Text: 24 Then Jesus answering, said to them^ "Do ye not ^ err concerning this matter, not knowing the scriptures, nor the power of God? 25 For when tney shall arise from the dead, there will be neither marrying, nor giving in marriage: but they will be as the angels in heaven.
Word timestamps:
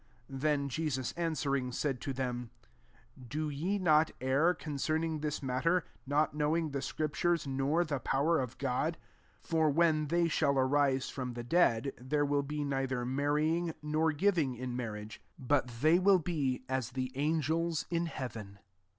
24 0.29 0.39
Then 0.41 0.67
Jesus 0.67 1.11
answering, 1.11 1.71
said 1.71 2.01
to 2.01 2.11
them^ 2.11 2.49
"Do 3.27 3.51
ye 3.51 3.77
not 3.77 4.07
^ 4.07 4.11
err 4.19 4.55
concerning 4.55 5.19
this 5.19 5.43
matter, 5.43 5.85
not 6.07 6.33
knowing 6.33 6.71
the 6.71 6.81
scriptures, 6.81 7.45
nor 7.45 7.83
the 7.85 7.99
power 7.99 8.39
of 8.39 8.57
God? 8.57 8.97
25 9.41 9.45
For 9.51 9.69
when 9.69 10.07
tney 10.07 10.31
shall 10.31 10.57
arise 10.57 11.11
from 11.11 11.33
the 11.33 11.43
dead, 11.43 11.93
there 12.01 12.25
will 12.25 12.41
be 12.41 12.63
neither 12.63 13.05
marrying, 13.05 13.75
nor 13.83 14.11
giving 14.11 14.55
in 14.55 14.75
marriage: 14.75 15.21
but 15.37 15.67
they 15.67 15.99
will 15.99 16.17
be 16.17 16.63
as 16.67 16.93
the 16.93 17.11
angels 17.13 17.85
in 17.91 18.07
heaven. 18.07 18.57